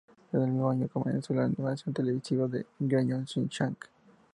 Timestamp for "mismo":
0.47-0.71